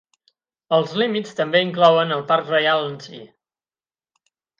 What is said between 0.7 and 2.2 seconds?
Els límits també inclouen